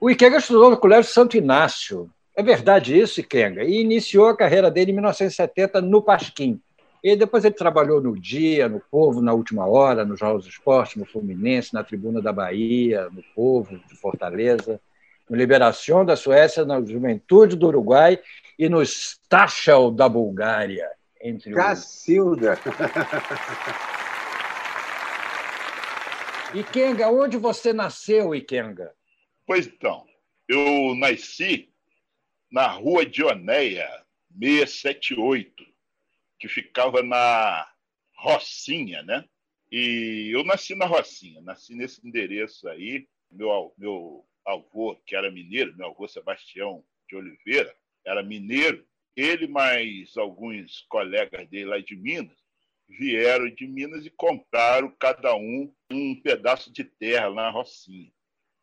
[0.00, 2.08] O Ikenga estudou no Colégio Santo Inácio.
[2.36, 3.64] É verdade isso, Ikenga?
[3.64, 6.60] E iniciou a carreira dele em 1970 no Pasquim.
[7.02, 10.96] E depois ele trabalhou no Dia, no Povo, na Última Hora, no Jornal dos Esportes,
[10.96, 14.80] no Fluminense, na Tribuna da Bahia, no Povo, de Fortaleza
[15.28, 18.18] no Liberação da Suécia, na Juventude do Uruguai
[18.58, 20.88] e no Stachel da Bulgária.
[21.20, 22.58] Entre Cacilda!
[26.54, 28.90] Ikenga, onde você nasceu, Ikenga?
[29.46, 30.06] Pois então,
[30.48, 31.68] eu nasci
[32.50, 33.86] na rua Dioneia,
[34.40, 35.67] 678,
[36.38, 37.70] que ficava na
[38.16, 39.24] Rocinha, né?
[39.70, 43.06] E eu nasci na Rocinha, nasci nesse endereço aí.
[43.30, 47.74] Meu, meu avô, que era mineiro, meu avô Sebastião de Oliveira,
[48.04, 52.38] era mineiro, ele mais alguns colegas dele lá de Minas
[52.88, 58.10] vieram de Minas e compraram cada um um pedaço de terra lá na Rocinha.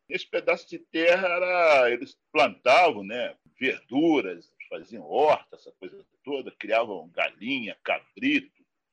[0.08, 7.08] Esse pedaço de terra era, eles plantavam, né, verduras, faziam horta, essa coisa toda, criavam
[7.14, 8.50] galinha, cabrito,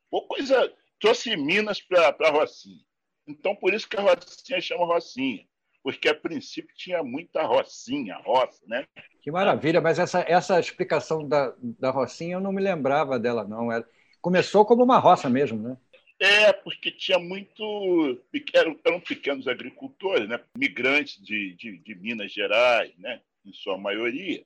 [0.10, 2.86] ou coisa, trouxe Minas para a Rocinha.
[3.28, 5.46] Então, por isso que a Rocinha chama Rocinha
[5.84, 8.86] porque a princípio tinha muita rocinha, roça, né?
[9.22, 13.70] Que maravilha, mas essa, essa explicação da, da rocinha eu não me lembrava dela, não.
[13.70, 13.86] Era,
[14.22, 15.78] começou como uma roça mesmo, né?
[16.20, 18.22] É, porque tinha muito.
[18.54, 20.40] Eram, eram pequenos agricultores, né?
[20.58, 23.20] migrantes de, de, de Minas Gerais, né?
[23.46, 24.46] em sua maioria,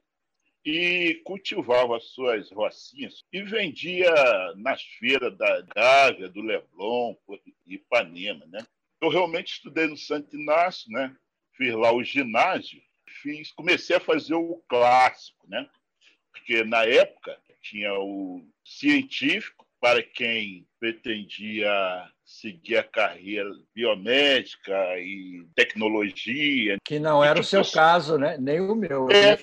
[0.70, 4.14] e cultivavam as suas rocinhas e vendia
[4.58, 7.16] nas feiras da Gávea, do Leblon,
[7.66, 8.46] Ipanema.
[8.48, 8.60] Né?
[9.02, 11.16] Eu realmente estudei no Santo Inácio, né?
[11.56, 12.82] fiz lá o ginásio,
[13.22, 15.70] fiz, comecei a fazer o clássico, né?
[16.34, 21.72] Porque na época tinha o científico para quem pretendia
[22.26, 26.78] seguir a carreira biomédica e tecnologia.
[26.84, 28.38] Que não era o seu caso, né?
[28.38, 29.10] nem o meu.
[29.10, 29.38] É,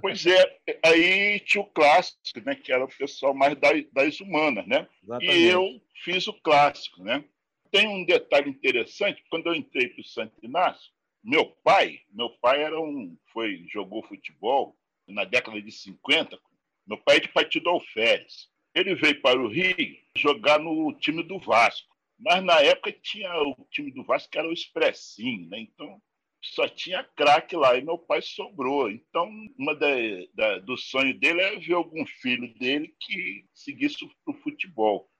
[0.00, 2.54] pois é, aí tinha o clássico, né?
[2.54, 4.66] que era o pessoal mais das, das humanas.
[4.66, 4.86] Né?
[5.02, 5.38] Exatamente.
[5.38, 7.02] E eu fiz o clássico.
[7.02, 7.24] Né?
[7.70, 10.90] Tem um detalhe interessante, quando eu entrei para o Santo Inácio,
[11.22, 16.38] meu pai, meu pai era um, foi, jogou futebol na década de 50,
[16.86, 18.48] meu pai é de Partido Alferes.
[18.74, 21.88] Ele veio para o Rio jogar no time do Vasco.
[22.18, 25.60] Mas na época tinha o time do Vasco que era o Expressinho, né?
[25.60, 26.00] Então
[26.42, 28.90] só tinha craque lá e meu pai sobrou.
[28.90, 29.88] Então, uma da,
[30.34, 35.10] da, do sonho dele é ver algum filho dele que seguisse o futebol.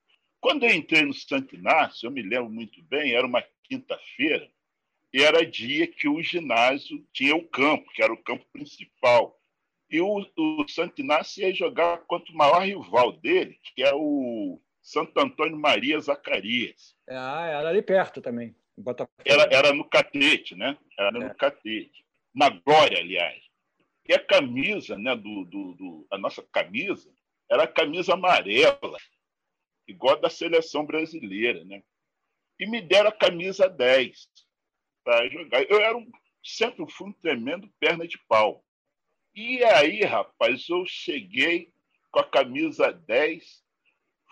[0.40, 4.50] Quando eu entrei no Santo Inácio, eu me lembro muito bem, era uma quinta-feira,
[5.12, 9.38] e era dia que o ginásio tinha o campo, que era o campo principal.
[9.90, 14.60] E o, o Santo Inácio ia jogar contra o maior rival dele, que é o
[14.80, 16.96] Santo Antônio Maria Zacarias.
[17.08, 18.54] Ah, era ali perto também.
[19.24, 20.76] Era, era no Catete, né?
[20.98, 21.20] Era é.
[21.28, 22.04] no Catete.
[22.34, 23.42] Na Glória, aliás.
[24.08, 27.12] E a camisa, né, do, do, do, a nossa camisa,
[27.50, 28.98] era a camisa amarela,
[29.86, 31.82] igual a da seleção brasileira, né?
[32.58, 34.28] E me deram a camisa 10
[35.04, 35.62] para jogar.
[35.64, 36.10] Eu era um,
[36.44, 38.64] sempre fui um tremendo perna de pau.
[39.34, 41.72] E aí, rapaz, eu cheguei
[42.10, 43.62] com a camisa 10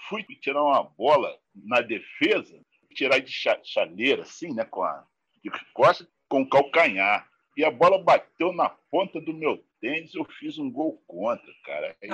[0.08, 2.61] fui tirar uma bola na defesa,
[2.94, 3.33] tirar de
[3.64, 5.05] chaleira, assim, né, com a
[5.42, 7.27] de costa, com o calcanhar.
[7.57, 11.96] E a bola bateu na ponta do meu tênis, eu fiz um gol contra, cara.
[12.03, 12.11] Aí,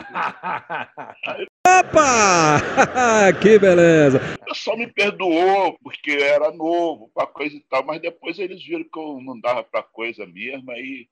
[1.27, 1.47] aí...
[1.67, 2.61] Opa!
[3.41, 4.21] que beleza!
[4.41, 8.85] O pessoal me perdoou, porque era novo, para coisa e tal, mas depois eles viram
[8.85, 11.09] que eu não dava para coisa mesmo, aí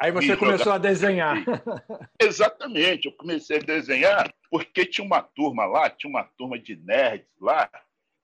[0.00, 1.42] Aí você começou a desenhar.
[2.20, 7.26] Exatamente, eu comecei a desenhar porque tinha uma turma lá, tinha uma turma de nerds
[7.40, 7.68] lá,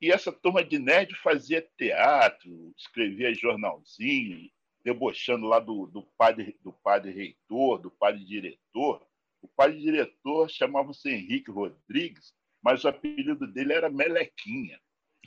[0.05, 4.51] e essa turma de nerds fazia teatro, escrevia jornalzinho,
[4.85, 9.03] debochando lá do, do, padre, do padre reitor, do padre diretor.
[9.41, 14.79] O padre diretor chamava-se Henrique Rodrigues, mas o apelido dele era Melequinha.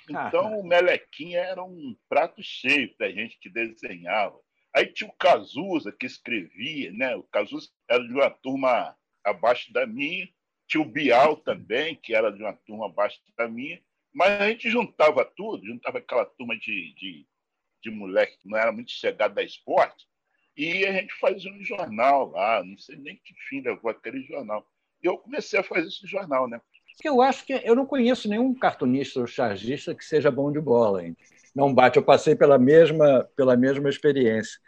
[0.07, 4.39] Então, o Melequinha era um prato cheio para a gente que desenhava.
[4.75, 7.15] Aí tinha o Cazuza, que escrevia, né?
[7.15, 10.29] O Cazuza era de uma turma abaixo da minha.
[10.67, 13.81] Tinha o Bial também, que era de uma turma abaixo da minha.
[14.17, 17.27] Mas a gente juntava tudo, juntava aquela turma de, de,
[17.83, 20.07] de moleque que não era muito chegado da esporte,
[20.57, 24.67] e a gente fazia um jornal lá, não sei nem que fim levou aquele jornal.
[25.03, 26.59] E eu comecei a fazer esse jornal, né?
[27.03, 31.05] Eu acho que eu não conheço nenhum cartunista ou chargista que seja bom de bola.
[31.05, 31.15] Hein?
[31.57, 31.97] não bate.
[31.97, 34.59] Eu passei pela mesma, pela mesma experiência.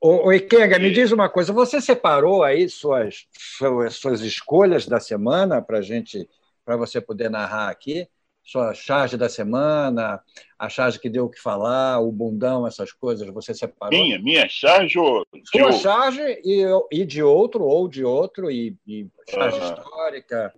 [0.00, 5.62] O, Ikenga, me diz uma coisa: você separou aí suas, suas, suas escolhas da semana
[5.62, 6.28] para gente,
[6.64, 8.06] para você poder narrar aqui?
[8.44, 10.22] Sua charge da semana,
[10.58, 13.98] a charge que deu o que falar, o bundão, essas coisas, você separou?
[13.98, 19.06] Minha, minha charge ou Sua charge e, e de outro, ou de outro, e, e
[19.28, 19.64] charge ah.
[19.64, 20.54] histórica.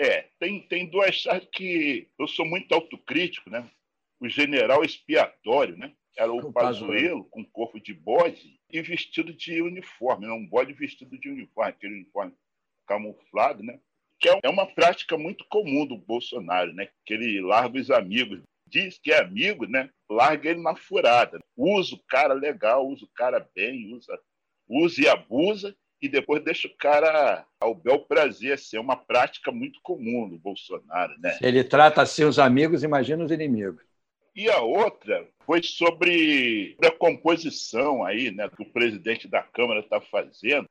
[0.00, 3.68] É, tem, tem duas charges que eu sou muito autocrítico, né?
[4.20, 5.92] o general expiatório, né?
[6.16, 10.32] Era o Pazuello com corpo de bode e vestido de uniforme, né?
[10.32, 12.32] um bode vestido de uniforme, aquele uniforme
[12.86, 13.78] camuflado, né?
[14.20, 16.88] Que é uma prática muito comum do Bolsonaro, né?
[17.06, 19.88] Que ele larga os amigos, diz que é amigo, né?
[20.10, 21.38] Larga ele na furada.
[21.56, 24.18] Usa o cara legal, usa o cara bem, usa,
[24.68, 28.54] usa e abusa e depois deixa o cara ao bel prazer.
[28.54, 31.32] Assim, é uma prática muito comum do Bolsonaro, né?
[31.32, 33.84] Se ele trata assim os amigos, imagina os inimigos.
[34.34, 40.00] E a outra foi sobre a composição aí, né, que o presidente da Câmara está
[40.00, 40.68] fazendo.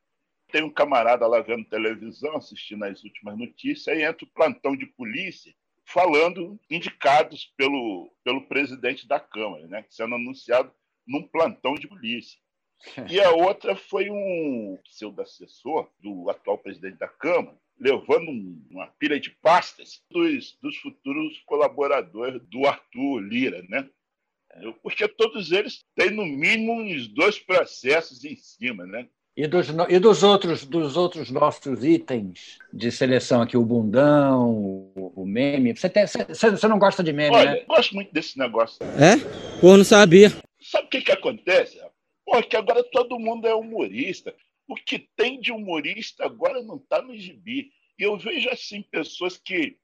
[0.50, 4.86] Tem um camarada lá vendo televisão, assistindo as últimas notícias, aí entra o plantão de
[4.86, 5.54] polícia
[5.88, 10.72] falando indicados pelo, pelo presidente da Câmara, né, sendo anunciado
[11.08, 12.40] num plantão de polícia.
[13.10, 18.30] E a outra foi um pseudo-assessor do atual presidente da Câmara, levando
[18.70, 23.90] uma pilha de pastas dos, dos futuros colaboradores do Arthur Lira, né?
[24.82, 29.08] Porque todos eles têm, no mínimo, uns dois processos em cima, né?
[29.38, 35.14] E dos, e dos, outros, dos outros nossos itens de seleção aqui, o bundão, o,
[35.16, 35.78] o meme.
[35.78, 37.60] Você, tem, você, você, não gosta de meme, Olha, né?
[37.60, 38.80] eu gosto muito desse negócio.
[38.84, 39.16] É?
[39.62, 40.32] Pô, não sabia.
[40.60, 41.80] Sabe o que, que acontece?
[42.26, 44.34] Pô, que agora todo mundo é humorista.
[44.68, 47.70] O que tem de humorista agora não está no gibi.
[48.00, 49.78] E eu vejo assim pessoas que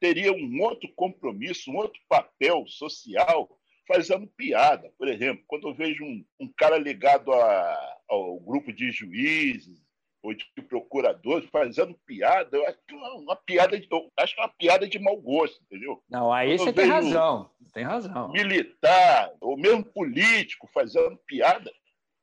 [0.00, 3.48] teriam um outro compromisso, um outro papel social,
[3.86, 4.92] fazendo piada.
[4.98, 9.84] Por exemplo, quando eu vejo um, um cara ligado a, ao grupo de juízes
[10.22, 14.48] ou de procuradores fazendo piada, eu acho que é uma piada de, eu acho uma
[14.48, 16.02] piada de mau gosto, entendeu?
[16.08, 18.32] Não, aí você tem razão, tem razão.
[18.32, 21.70] Militar, ou mesmo político fazendo piada,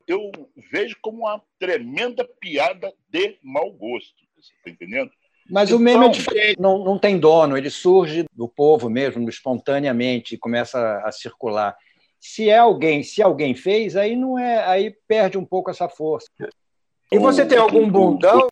[0.07, 0.31] eu
[0.71, 4.21] vejo como uma tremenda piada de mau gosto.
[4.35, 5.11] Você está entendendo?
[5.49, 9.27] Mas então, o meme é diferente, não, não tem dono, ele surge do povo mesmo,
[9.29, 11.75] espontaneamente, e começa a circular.
[12.25, 16.29] Se é alguém, se alguém fez, aí não é, aí perde um pouco essa força.
[17.11, 18.47] E você tem algum bundão?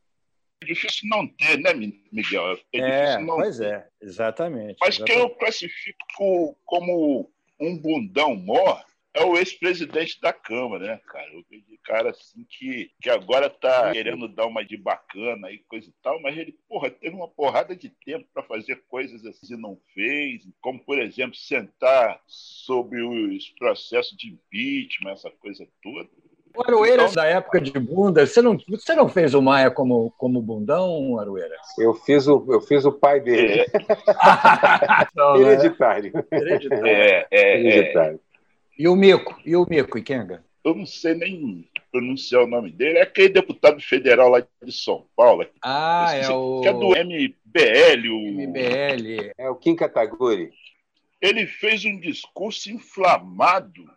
[0.62, 1.73] É difícil não ter, né,
[2.12, 2.60] Miguel?
[2.73, 3.73] É, é não pois ter.
[3.73, 4.75] é, exatamente.
[4.81, 5.13] Mas exatamente.
[5.13, 7.31] quem eu classifico como
[7.62, 11.30] um bundão mor é o ex-presidente da Câmara, né, cara?
[11.38, 11.43] O
[11.84, 16.21] cara assim que, que agora tá querendo dar uma de bacana e coisa e tal,
[16.21, 20.47] mas ele, porra, teve uma porrada de tempo para fazer coisas assim e não fez,
[20.62, 26.10] como, por exemplo, sentar sobre os processos de impeachment, essa coisa toda.
[26.56, 30.12] O Aroeira, então, da época de bunda, você não, você não fez o Maia como,
[30.17, 31.56] como bundão, Aroeira?
[31.78, 33.62] Eu fiz o, eu fiz o pai dele.
[33.62, 33.65] É.
[35.15, 36.12] não, Hereditário.
[36.30, 36.86] Hereditário.
[36.86, 38.19] É, é, Hereditário.
[38.28, 38.30] É.
[38.77, 39.39] E o Mico?
[39.45, 40.43] E o Mico, Ikenga?
[40.63, 42.99] Eu não sei nem pronunciar o nome dele.
[42.99, 45.45] É aquele deputado federal lá de São Paulo.
[45.62, 46.62] Ah, é o...
[46.62, 48.10] Que é do MBL.
[48.10, 48.31] O...
[48.31, 49.31] MBL.
[49.38, 50.51] É o Kim Kataguri.
[51.19, 53.89] Ele fez um discurso inflamado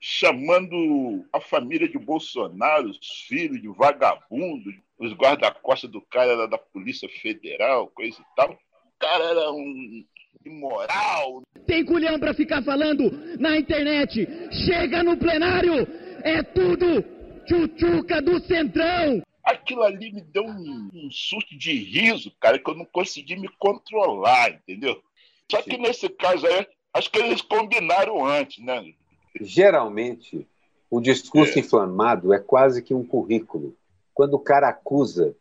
[0.00, 4.68] chamando a família de Bolsonaro, os filhos de vagabundo,
[4.98, 8.52] os guarda-costas do cara da, da Polícia Federal, coisa e tal.
[8.52, 10.04] O cara era um
[10.44, 11.42] imoral.
[11.66, 14.26] Tem culhão para ficar falando na internet.
[14.64, 15.86] Chega no plenário,
[16.22, 17.04] é tudo
[17.44, 19.22] tchutchuca do Centrão.
[19.44, 23.48] Aquilo ali me deu um, um surto de riso, cara, que eu não consegui me
[23.58, 25.02] controlar, entendeu?
[25.50, 28.92] Só que nesse caso aí, acho que eles combinaram antes, né?
[29.40, 30.46] Geralmente,
[30.90, 31.60] o discurso é.
[31.60, 33.74] inflamado é quase que um currículo.
[34.14, 35.34] Quando o cara acusa,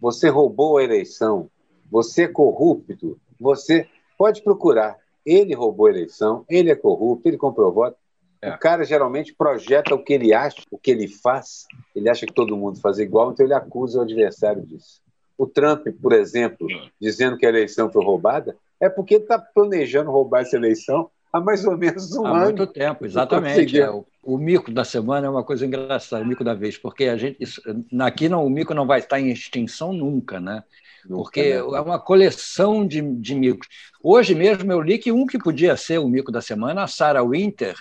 [0.00, 1.48] você roubou a eleição,
[1.90, 3.88] você é corrupto, você
[4.20, 4.98] Pode procurar.
[5.24, 7.96] Ele roubou a eleição, ele é corrupto, ele comprou voto.
[8.42, 8.50] É.
[8.50, 11.64] O cara geralmente projeta o que ele acha, o que ele faz.
[11.96, 15.00] Ele acha que todo mundo faz igual, então ele acusa o adversário disso.
[15.38, 16.68] O Trump, por exemplo,
[17.00, 21.40] dizendo que a eleição foi roubada, é porque ele está planejando roubar essa eleição há
[21.40, 22.36] mais ou menos um há ano.
[22.40, 23.80] Há muito tempo, exatamente.
[23.80, 27.04] É, o, o, mico da semana é uma coisa engraçada, o mico da vez, porque
[27.04, 27.62] a gente isso,
[28.00, 30.62] aqui não, o mico não vai estar em extinção nunca, né?
[31.08, 33.68] Porque é uma coleção de, de micos.
[34.02, 37.22] Hoje mesmo eu li que um que podia ser o mico da semana, a Sarah
[37.22, 37.74] Winter,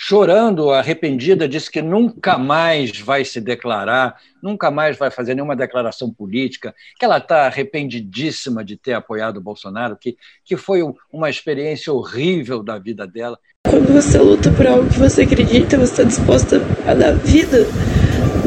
[0.00, 6.08] chorando, arrependida, disse que nunca mais vai se declarar, nunca mais vai fazer nenhuma declaração
[6.08, 10.82] política, que ela está arrependidíssima de ter apoiado o Bolsonaro, que, que foi
[11.12, 13.36] uma experiência horrível da vida dela.
[13.66, 17.66] Quando você luta por algo que você acredita, você está disposta a dar vida,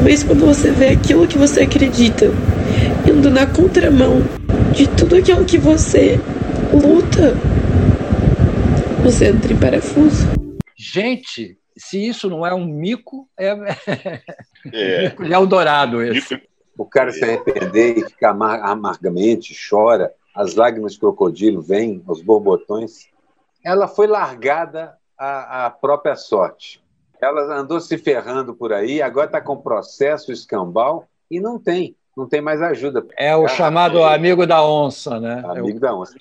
[0.01, 2.27] mas quando você vê aquilo que você acredita
[3.07, 4.21] indo na contramão
[4.73, 6.19] de tudo aquilo que você
[6.71, 7.33] luta,
[9.03, 10.27] você entra em parafuso.
[10.77, 13.49] Gente, se isso não é um mico, é,
[14.73, 15.15] é.
[15.31, 16.41] é o dourado esse.
[16.77, 23.07] O cara se arrepender e ficar amargamente, chora, as lágrimas de crocodilo vêm, os borbotões.
[23.63, 26.81] Ela foi largada à, à própria sorte.
[27.21, 32.27] Ela andou se ferrando por aí, agora está com processo escambau e não tem não
[32.27, 33.05] tem mais ajuda.
[33.17, 35.41] É o chamado amigo da onça, né?
[35.45, 36.15] Amigo da onça.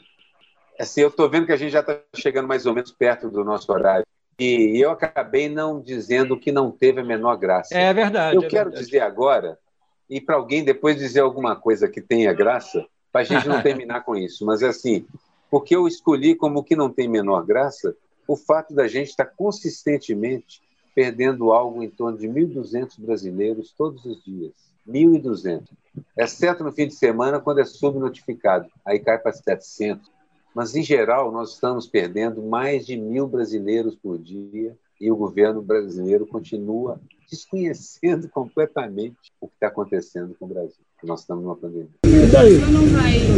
[0.78, 3.44] Assim, eu estou vendo que a gente já está chegando mais ou menos perto do
[3.44, 4.06] nosso horário.
[4.38, 7.76] E eu acabei não dizendo que não teve a menor graça.
[7.76, 8.36] É verdade.
[8.36, 8.86] Eu é quero verdade.
[8.86, 9.58] dizer agora,
[10.08, 14.02] e para alguém depois dizer alguma coisa que tenha graça, para a gente não terminar
[14.02, 14.46] com isso.
[14.46, 15.04] Mas é assim,
[15.50, 17.94] porque eu escolhi como que não tem menor graça
[18.26, 20.62] o fato da gente estar tá consistentemente
[20.94, 24.69] perdendo algo em torno de 1.200 brasileiros todos os dias.
[24.88, 25.62] 1.200.
[26.16, 28.66] Exceto no fim de semana, quando é subnotificado.
[28.84, 30.10] Aí cai para 700.
[30.54, 35.62] Mas, em geral, nós estamos perdendo mais de mil brasileiros por dia e o governo
[35.62, 40.84] brasileiro continua desconhecendo completamente o que está acontecendo com o Brasil.
[41.02, 41.88] Nós estamos numa pandemia.
[42.04, 42.58] E daí?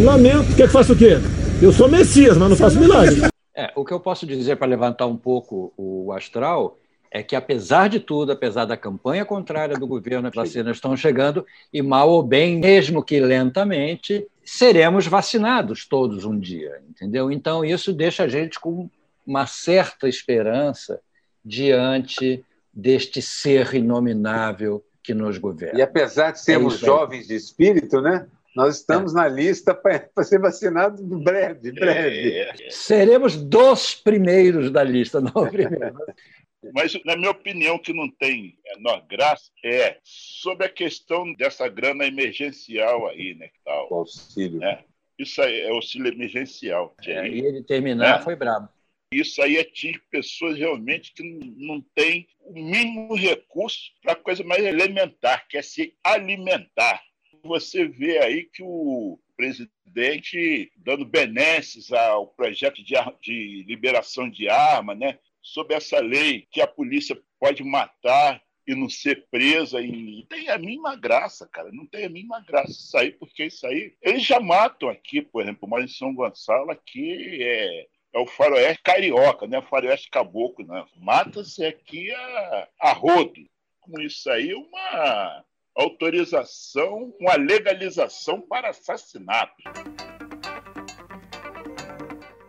[0.04, 0.56] Lamento.
[0.56, 1.18] Quer que faça o quê?
[1.62, 3.22] Eu sou Messias, mas não faço milagre.
[3.54, 6.78] É, o que eu posso dizer para levantar um pouco o astral
[7.14, 11.46] é que, apesar de tudo, apesar da campanha contrária do governo, as vacinas estão chegando
[11.70, 17.30] e, mal ou bem, mesmo que lentamente, seremos vacinados todos um dia, entendeu?
[17.30, 18.88] Então, isso deixa a gente com
[19.26, 21.00] uma certa esperança
[21.44, 22.42] diante
[22.72, 25.78] deste ser inominável que nos governa.
[25.78, 28.26] E apesar de sermos é jovens de espírito, né?
[28.56, 29.16] Nós estamos é.
[29.16, 32.46] na lista para ser vacinados breve, breve.
[32.70, 35.94] Seremos dos primeiros da lista, não primeiro.
[36.72, 42.06] Mas, na minha opinião, que não tem menor graça é sobre a questão dessa grana
[42.06, 43.48] emergencial aí, né?
[43.48, 44.60] Que tal, o auxílio.
[44.60, 44.84] Né?
[45.18, 46.94] Isso aí é auxílio emergencial.
[47.04, 48.22] É, e ele terminar É.
[48.22, 48.68] foi brabo.
[49.12, 54.42] Isso aí atinge pessoas realmente que não- não têm o mínimo recurso para a coisa
[54.44, 57.02] mais elementar, que é se alimentar.
[57.44, 64.94] Você vê aí que o presidente dando benesses ao projeto de, de liberação de arma,
[64.94, 65.18] né?
[65.42, 70.56] Sobre essa lei que a polícia pode matar e não ser presa e tem a
[70.56, 74.38] mínima graça, cara, não tem a mínima graça isso aí, porque isso aí eles já
[74.38, 79.58] matam aqui, por exemplo, mas em São Gonçalo aqui é é o faroeste carioca, não
[79.58, 80.86] é o faroeste caboclo, não.
[80.96, 83.40] Mata-se aqui a, a rodo.
[83.80, 89.62] Com isso aí, uma autorização, uma legalização para assassinato.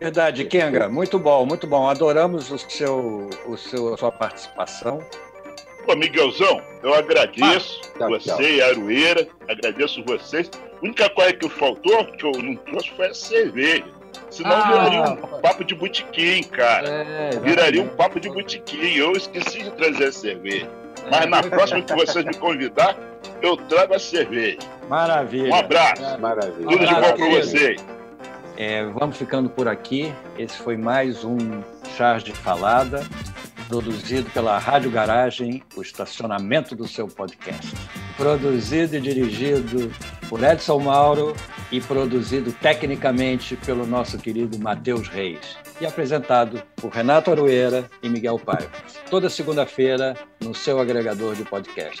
[0.00, 1.88] Verdade, Kenga, muito bom, muito bom.
[1.88, 4.98] Adoramos o seu, o seu, a sua participação.
[5.86, 8.40] Pô, Miguelzão, eu agradeço tchau, você tchau.
[8.42, 10.50] e a Aroeira, agradeço vocês.
[10.54, 13.84] A única coisa que faltou, que eu não trouxe, foi a cerveja.
[14.30, 16.88] Senão Ah, viraria um papo de botequim, cara.
[16.88, 18.96] É, Viraria um papo de botequim.
[18.96, 20.68] Eu esqueci de trazer a cerveja.
[21.10, 22.96] Mas na próxima que vocês me convidar,
[23.42, 24.58] eu trago a cerveja.
[24.88, 25.50] Maravilha.
[25.52, 26.20] Um abraço.
[26.20, 26.68] Maravilha.
[26.68, 27.84] Tudo de bom para vocês.
[28.56, 30.12] É, vamos ficando por aqui.
[30.38, 31.38] Esse foi mais um
[31.96, 33.04] Charge Falada,
[33.68, 37.74] produzido pela Rádio Garagem, o estacionamento do seu podcast.
[38.16, 39.92] Produzido e dirigido
[40.28, 41.34] por Edson Mauro
[41.72, 45.58] e produzido tecnicamente pelo nosso querido Matheus Reis.
[45.80, 48.70] E apresentado por Renato Arueira e Miguel Paiva.
[49.10, 52.00] Toda segunda-feira no seu agregador de podcast.